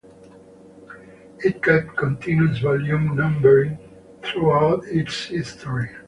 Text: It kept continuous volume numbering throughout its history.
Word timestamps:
It 1.45 1.61
kept 1.61 1.95
continuous 1.95 2.57
volume 2.57 3.15
numbering 3.15 3.77
throughout 4.23 4.83
its 4.87 5.25
history. 5.27 5.91